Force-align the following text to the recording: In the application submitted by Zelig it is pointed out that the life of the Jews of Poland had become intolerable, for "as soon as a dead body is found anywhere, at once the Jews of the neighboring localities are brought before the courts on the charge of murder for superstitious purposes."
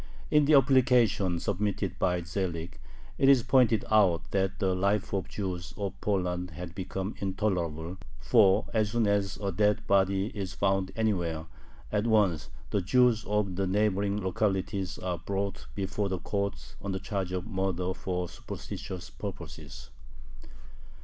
In 0.31 0.45
the 0.45 0.55
application 0.55 1.39
submitted 1.39 1.99
by 1.99 2.23
Zelig 2.23 2.79
it 3.19 3.29
is 3.29 3.43
pointed 3.43 3.85
out 3.91 4.31
that 4.31 4.57
the 4.57 4.73
life 4.73 5.13
of 5.13 5.25
the 5.25 5.29
Jews 5.29 5.75
of 5.77 5.93
Poland 6.01 6.49
had 6.49 6.73
become 6.73 7.13
intolerable, 7.19 7.99
for 8.19 8.65
"as 8.73 8.89
soon 8.89 9.05
as 9.05 9.37
a 9.37 9.51
dead 9.51 9.85
body 9.85 10.31
is 10.35 10.55
found 10.55 10.91
anywhere, 10.95 11.45
at 11.91 12.07
once 12.07 12.49
the 12.71 12.81
Jews 12.81 13.23
of 13.25 13.55
the 13.57 13.67
neighboring 13.67 14.19
localities 14.19 14.97
are 14.97 15.19
brought 15.19 15.67
before 15.75 16.09
the 16.09 16.17
courts 16.17 16.75
on 16.81 16.93
the 16.93 16.99
charge 16.99 17.31
of 17.31 17.45
murder 17.45 17.93
for 17.93 18.27
superstitious 18.27 19.11
purposes." 19.11 19.91